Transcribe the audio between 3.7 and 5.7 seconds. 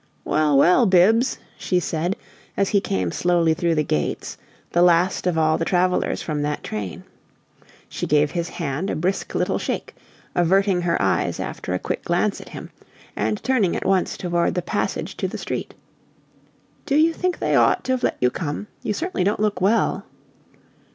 the gates, the last of all the